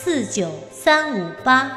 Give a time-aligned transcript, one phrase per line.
[0.00, 1.72] 四九三五八，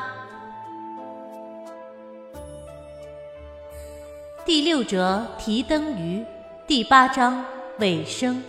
[4.46, 6.24] 第六折提灯鱼，
[6.68, 7.44] 第八章
[7.80, 8.44] 尾声。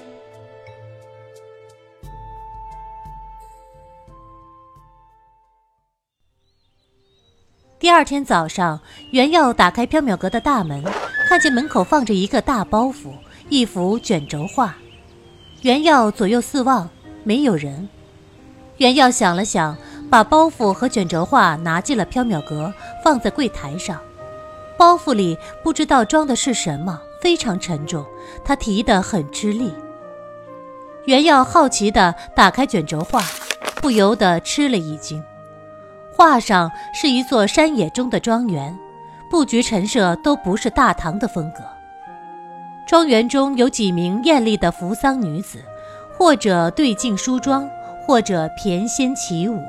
[7.79, 8.79] 第二天早上，
[9.11, 10.85] 袁耀打开缥缈阁的大门，
[11.27, 13.15] 看见门口放着一个大包袱，
[13.49, 14.77] 一幅卷轴画。
[15.63, 16.91] 袁耀左右四望，
[17.25, 17.89] 没有人。
[18.83, 19.77] 袁耀想了想，
[20.11, 24.01] 把包袱和卷轴画拿进了缥缈阁，放在柜台上。
[24.77, 28.05] 包袱里不知道装的是什么，非常沉重，
[28.45, 29.73] 他提得很吃力。
[31.05, 33.23] 袁耀好奇地打开卷轴画，
[33.77, 35.23] 不由得吃了一惊。
[36.13, 38.77] 画上是一座山野中的庄园，
[39.31, 41.63] 布局陈设都不是大唐的风格。
[42.85, 45.63] 庄园中有几名艳丽的扶桑女子，
[46.19, 47.71] 或者对镜梳妆。
[48.05, 49.63] 或者翩跹起舞，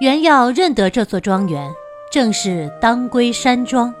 [0.00, 1.70] 袁耀认得这座庄园，
[2.10, 3.92] 正是当归山庄。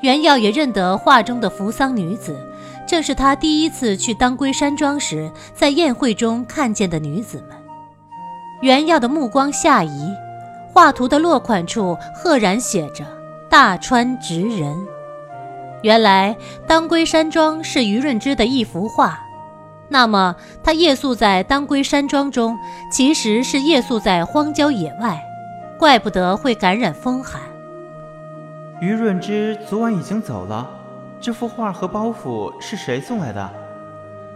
[0.00, 2.36] 袁耀也认得画中的扶桑女子，
[2.86, 7.56] 正是他第一次去当归山庄时在宴会中看见的女子们。
[8.60, 10.12] 袁耀的目光下移，
[10.72, 13.04] 画图的落款处赫然写着
[13.48, 14.76] “大川直人”。
[15.82, 16.36] 原来
[16.66, 19.20] 当归山庄是于润之的一幅画。
[19.90, 22.58] 那么，他夜宿在当归山庄中，
[22.92, 25.18] 其实是夜宿在荒郊野外，
[25.78, 27.40] 怪不得会感染风寒。
[28.80, 30.68] 于润之昨晚已经走了，
[31.20, 33.50] 这幅画和包袱是谁送来的？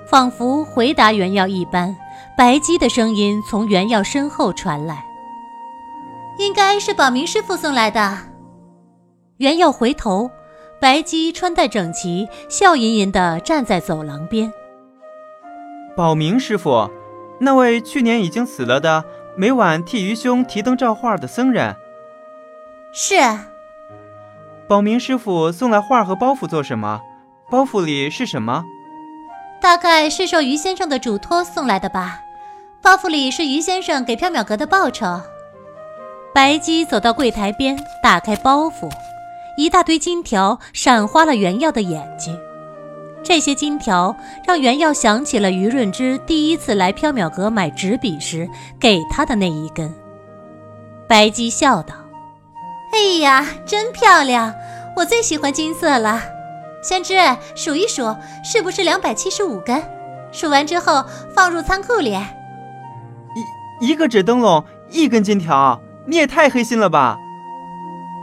[0.07, 1.95] 仿佛回答袁耀一般，
[2.37, 5.05] 白姬的声音从袁耀身后传来
[6.39, 8.19] ：“应该是宝明师傅送来的。”
[9.39, 10.31] 袁耀回头，
[10.81, 14.53] 白姬穿戴整齐，笑吟吟地站在走廊边。
[15.95, 16.91] 宝明师傅，
[17.39, 19.05] 那位去年已经死了的，
[19.37, 21.77] 每晚替余兄提灯照画的僧人。
[22.93, 23.17] 是。
[24.67, 27.03] 宝明师傅送来画和包袱做什么？
[27.51, 28.65] 包袱里是什么？
[29.61, 32.21] 大概是受于先生的嘱托送来的吧。
[32.81, 35.21] 包袱里是于先生给缥缈阁的报酬。
[36.35, 38.91] 白姬走到柜台边，打开包袱，
[39.59, 42.35] 一大堆金条闪花了袁耀的眼睛。
[43.25, 48.49] 这些金条让袁耀想起了于润之第一次来缥缈阁买纸笔时
[48.81, 49.95] 给他的那一根。
[51.09, 51.95] 白姬笑道
[52.93, 54.53] ：“哎呀，真漂亮！
[54.97, 56.21] 我最喜欢金色了。
[56.83, 57.15] 宣之，
[57.55, 59.83] 数一数，是不是两百七十五根？
[60.33, 62.19] 数完之后放入仓库里。
[63.81, 67.19] 一一个纸灯笼，一根金条，你也太黑心了吧！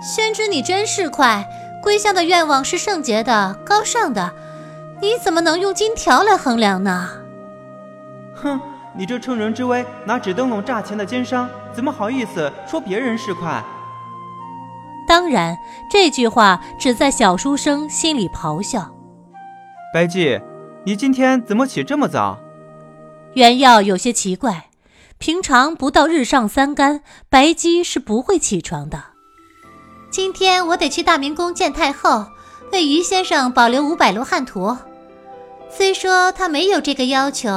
[0.01, 1.47] 宣之，你真是快。
[1.81, 4.33] 归乡的愿望是圣洁的、高尚的。”
[5.01, 7.09] 你怎么能用金条来衡量呢？
[8.35, 8.59] 哼，
[8.95, 13.63] 你这乘人之危拿纸灯笼诈钱的奸商，怎么好意思说别人是快？
[15.07, 15.57] 当然，
[15.89, 18.93] 这句话只在小书生心里咆哮。
[19.93, 20.39] 白姬，
[20.85, 22.37] 你今天怎么起这么早？
[23.33, 24.69] 袁耀有些奇怪，
[25.17, 29.01] 平常不到日上三竿，白姬是不会起床的。
[30.11, 32.25] 今天我得去大明宫见太后，
[32.71, 34.77] 为于先生保留五百罗汉图。
[35.71, 37.49] 虽说他没有这个要求，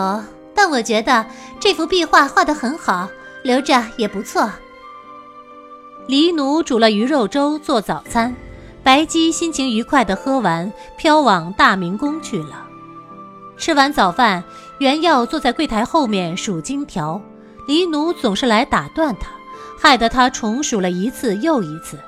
[0.54, 1.26] 但我觉得
[1.58, 3.08] 这幅壁画画得很好，
[3.42, 4.50] 留着也不错。
[6.06, 8.34] 黎奴煮了鱼肉粥做早餐，
[8.82, 12.66] 白姬心情愉快地喝完，飘往大明宫去了。
[13.56, 14.42] 吃完早饭，
[14.78, 17.20] 原耀坐在柜台后面数金条，
[17.66, 19.30] 黎奴总是来打断他，
[19.80, 21.98] 害得他重数了一次又一次。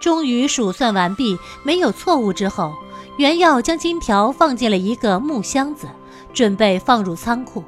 [0.00, 2.72] 终于数算完毕，没有错误之后。
[3.18, 5.88] 袁耀将金条放进了一个木箱子，
[6.34, 7.64] 准备放入仓库。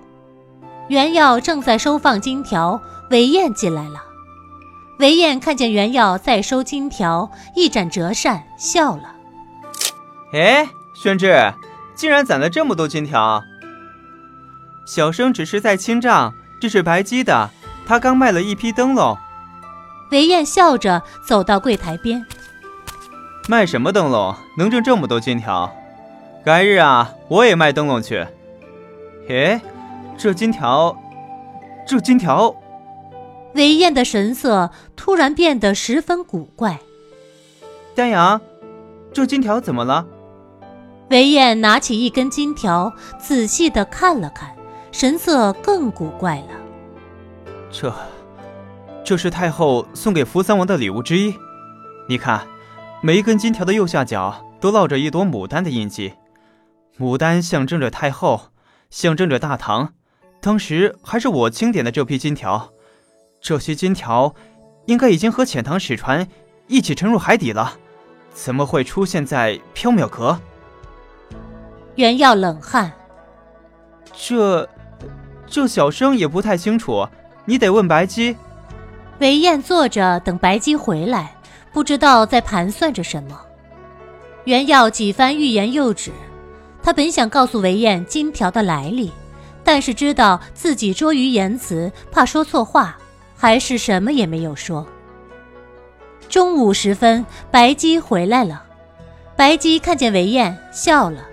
[0.88, 2.80] 袁耀正在收放金条，
[3.10, 4.02] 韦燕进来了。
[4.98, 9.14] 韦燕看见袁耀在收金条，一展折扇，笑了
[10.34, 11.54] ：“哎，宣志，
[11.94, 13.42] 竟然攒了这么多金条！
[14.86, 17.50] 小生只是在清账，这是白鸡的，
[17.86, 19.16] 他刚卖了一批灯笼。”
[20.10, 22.26] 韦燕笑着走到柜台边。
[23.50, 25.74] 卖什么灯笼能挣这么多金条？
[26.44, 28.26] 改日啊，我也卖灯笼去。
[29.26, 29.58] 嘿，
[30.18, 30.94] 这金条，
[31.86, 32.54] 这金条，
[33.54, 36.78] 韦燕的神色突然变得十分古怪。
[37.94, 38.38] 丹阳，
[39.14, 40.06] 这金条怎么了？
[41.08, 44.54] 韦燕拿起一根金条，仔细的看了看，
[44.92, 46.48] 神色更古怪了。
[47.72, 47.90] 这，
[49.02, 51.34] 这是太后送给扶三王的礼物之一。
[52.06, 52.42] 你看，
[53.00, 56.14] 每一根金条的右下角都烙着一朵牡丹的印记，
[56.98, 58.50] 牡丹象征着太后，
[58.90, 59.92] 象征着大唐。
[60.40, 62.70] 当时还是我清点的这批金条，
[63.40, 64.34] 这些金条
[64.86, 66.26] 应该已经和遣唐使船
[66.66, 67.74] 一起沉入海底了，
[68.32, 70.40] 怎么会出现在缥缈阁？
[71.94, 72.92] 袁耀冷汗，
[74.12, 74.68] 这，
[75.46, 77.06] 这小生也不太清楚，
[77.44, 78.36] 你得问白姬。
[79.20, 81.34] 韦燕坐着等白姬回来，
[81.72, 83.40] 不知道在盘算着什么。
[84.44, 86.10] 袁耀几番欲言又止，
[86.82, 89.12] 他本想告诉韦燕金条的来历，
[89.62, 92.96] 但是知道自己拙于言辞，怕说错话，
[93.36, 94.86] 还是什么也没有说。
[96.28, 98.62] 中午时分，白姬回来了，
[99.36, 101.24] 白姬看见韦燕，笑了。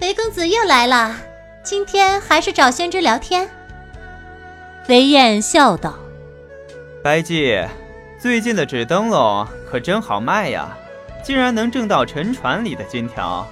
[0.00, 1.16] 韦公子又来了，
[1.62, 3.48] 今天还是找宣之聊天。
[4.88, 5.94] 韦燕笑道
[7.02, 7.58] ：“白姬，
[8.24, 10.74] 最近的纸灯笼可真好卖呀，
[11.22, 13.46] 竟然能挣到沉船里的金条。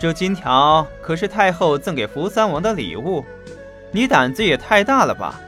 [0.00, 3.24] 这金条可是太后赠给扶三王的礼物，
[3.92, 5.40] 你胆子也太大了吧？”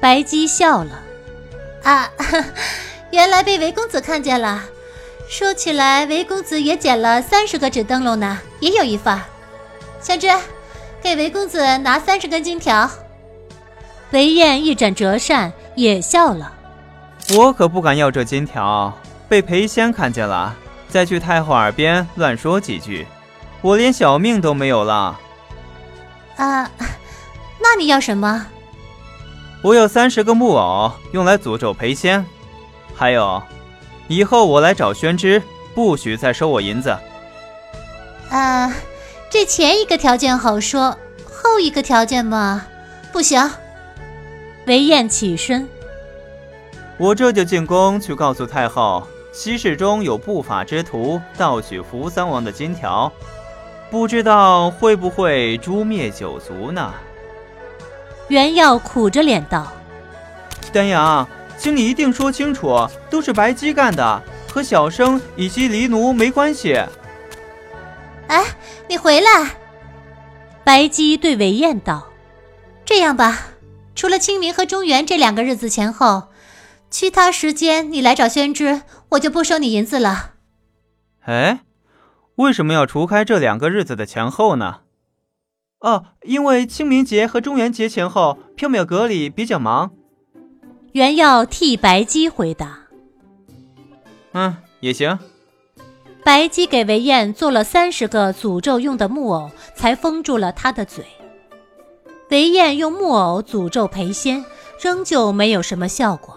[0.00, 1.02] 白姬笑了
[1.84, 2.10] ：“啊，
[3.12, 4.64] 原来被韦公子看见了。”
[5.28, 9.20] 说起来，韦公子也捡了三十个纸灯笼呢，也有一份。
[10.00, 10.28] 宣之，
[11.02, 12.90] 给韦公子拿三十根金条。
[14.12, 16.54] 韦燕一展折扇，也笑了。
[17.34, 18.92] 我可不敢要这金条，
[19.28, 20.54] 被裴仙看见了，
[20.88, 23.06] 再去太后耳边乱说几句，
[23.62, 25.18] 我连小命都没有了。
[26.36, 26.70] 啊，
[27.58, 28.46] 那你要什么？
[29.62, 32.24] 我有三十个木偶，用来诅咒裴仙，
[32.94, 33.42] 还有。
[34.06, 35.42] 以后我来找宣之，
[35.74, 36.96] 不许再收我银子。
[38.30, 38.72] 啊，
[39.28, 42.64] 这前一个条件好说，后一个条件嘛，
[43.12, 43.50] 不行。
[44.66, 45.68] 韦燕起身，
[46.98, 53.12] 我这就进宫去告诉太后，西市中有不法之徒盗取扶桑王的金条，
[53.90, 56.94] 不知道会不会诛灭九族呢？
[58.28, 59.72] 袁耀苦着脸道
[60.72, 61.26] ：“丹阳。”
[61.58, 64.22] 请你一定说清楚，都是白姬干的，
[64.52, 66.78] 和小生以及黎奴没关系。
[68.26, 68.44] 哎，
[68.86, 69.56] 你回来！
[70.62, 72.08] 白姬对韦燕道
[72.84, 73.38] ：“这样吧，
[73.94, 76.24] 除了清明和中元这两个日子前后，
[76.90, 80.34] 其他时间你来找宣之，我就不收你银子了。”
[81.26, 81.60] 哎，
[82.36, 84.80] 为什么要除开这两个日子的前后呢？
[85.80, 89.92] 哦，因为清明节和中元节前后，缥缈阁里比较忙。
[90.92, 92.78] 原要替白姬回答
[94.32, 95.18] ：“嗯，也行。”
[96.24, 101.04] 白姬给韦燕做了三十个诅咒用的木偶，才封住了他的嘴。
[102.30, 104.44] 韦燕用木偶诅咒裴仙，
[104.80, 106.36] 仍旧没有什么效果。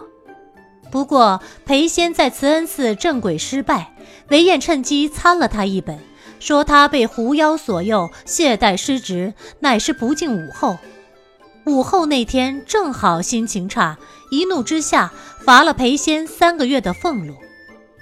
[0.91, 3.93] 不过裴仙在慈恩寺镇鬼失败，
[4.29, 5.99] 韦燕趁机参了他一本，
[6.39, 10.77] 说他被狐妖所诱，懈怠失职，乃是不敬武后。
[11.65, 13.97] 武后那天正好心情差。
[14.31, 15.11] 一怒之下，
[15.43, 17.35] 罚了裴仙三个月的俸禄。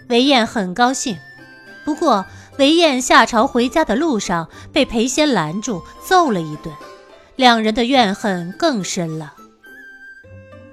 [0.10, 1.18] 韦燕很高兴，
[1.86, 2.26] 不过
[2.58, 6.74] 韦燕下朝回家的路上被裴仙拦住，揍了一顿，
[7.38, 9.34] 两人的怨恨更深了。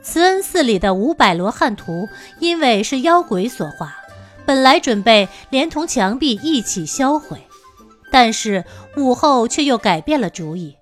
[0.04, 2.08] 慈恩寺里的五百罗汉图，
[2.38, 3.96] 因为是妖鬼所画，
[4.44, 7.42] 本来准备连同墙壁一起销毁，
[8.12, 8.62] 但是
[8.99, 10.76] 武后却又改变了主意，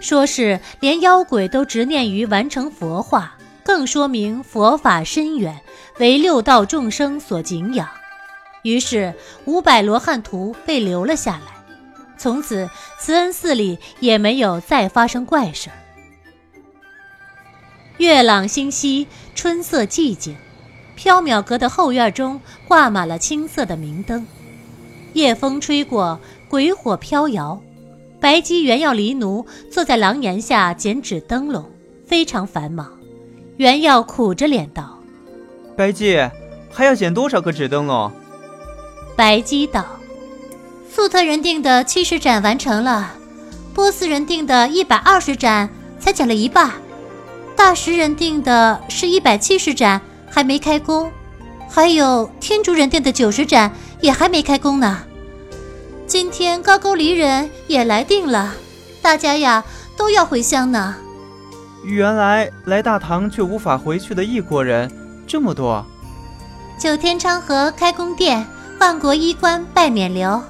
[0.00, 3.34] 说是连妖鬼都执念于完成佛画。
[3.64, 5.60] 更说明佛法深远，
[5.98, 7.86] 为六道众生所敬仰。
[8.62, 9.12] 于是
[9.44, 11.52] 五百罗汉图被留了下来。
[12.16, 15.76] 从此慈恩寺里也没有再发生怪事儿。
[17.98, 20.36] 月朗星稀，春色寂静，
[20.96, 24.24] 缥缈阁的后院中挂满了青色的明灯。
[25.14, 27.60] 夜风吹过，鬼火飘摇。
[28.20, 31.64] 白姬原要离奴坐在廊檐下剪纸灯笼，
[32.06, 32.92] 非常繁忙。
[33.56, 35.00] 原耀苦着脸道
[35.76, 36.16] ：“白姬，
[36.70, 38.12] 还要剪多少个纸灯笼？”
[39.16, 39.84] 白姬道
[40.88, 43.14] ：“粟特人定的七十盏完成了，
[43.74, 46.72] 波斯人定的一百二十盏才剪了一半，
[47.58, 50.00] 大食人定的是一百七十盏
[50.30, 51.10] 还没开工，
[51.68, 55.00] 还有天竺人定的九十盏也还没开工呢。
[56.06, 58.54] 今天高句丽人也来定了，
[59.02, 59.64] 大家呀
[59.96, 60.94] 都要回乡呢。”
[61.84, 64.88] 原来来大唐却无法回去的异国人
[65.26, 65.84] 这么多。
[66.78, 68.46] 九天昌河开宫殿，
[68.78, 70.40] 万国衣冠拜冕旒。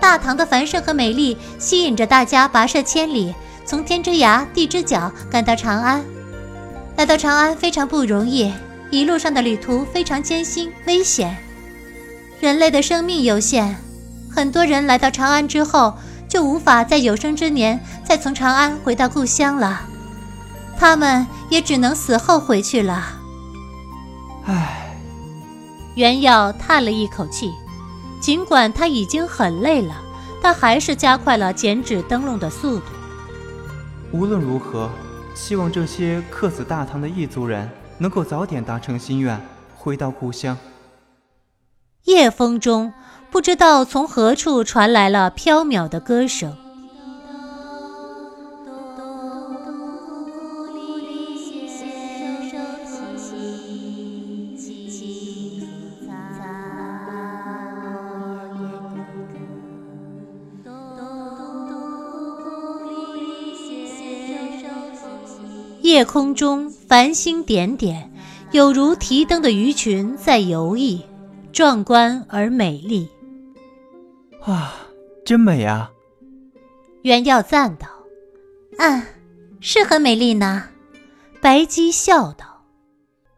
[0.00, 3.32] 大唐的繁盛和美丽吸引着大家跋涉千里，
[3.64, 6.04] 从天之涯、地之角赶到长安。
[6.96, 8.50] 来到长安非常不容易，
[8.90, 11.36] 一路上的旅途非常艰辛危险。
[12.40, 13.76] 人类的生命有限，
[14.30, 15.94] 很多人来到长安之后，
[16.26, 19.82] 就无法在有生之年再从长安回到故乡了。
[20.78, 23.12] 他们也只能死后回去了。
[24.46, 24.96] 唉，
[25.96, 27.52] 袁耀叹了一口气。
[28.18, 29.94] 尽管他已经很累了，
[30.42, 32.86] 但还是加快了剪纸灯笼的速度。
[34.10, 34.90] 无论如何，
[35.36, 39.38] 希望这些客死大唐的异族人能够早点达成心愿，
[39.76, 40.56] 回到故乡。
[42.04, 42.92] 夜风中，
[43.30, 46.56] 不知道从何处传来了飘渺的歌声。
[65.86, 68.12] 夜空中繁星点点，
[68.50, 71.00] 有如提灯的鱼群在游弋，
[71.52, 73.08] 壮观而美丽。
[74.42, 74.74] 啊，
[75.24, 75.92] 真美啊！
[77.02, 77.86] 袁耀赞道
[78.78, 79.00] ：“嗯，
[79.60, 80.64] 是很美丽呢。”
[81.40, 82.64] 白姬笑道：“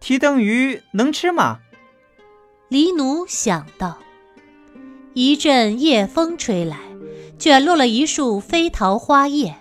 [0.01, 1.59] 提灯鱼能吃吗？”
[2.71, 3.99] 黎奴想到。
[5.13, 6.79] 一阵夜风吹来，
[7.39, 9.55] 卷落了一束飞桃花叶，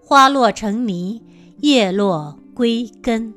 [0.00, 1.24] 花落成泥。
[1.62, 3.34] 叶落归根。